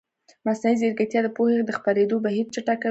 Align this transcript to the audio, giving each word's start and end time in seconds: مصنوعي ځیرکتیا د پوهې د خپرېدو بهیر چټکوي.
مصنوعي 0.47 0.75
ځیرکتیا 0.81 1.19
د 1.23 1.27
پوهې 1.35 1.55
د 1.67 1.71
خپرېدو 1.77 2.15
بهیر 2.25 2.45
چټکوي. 2.53 2.79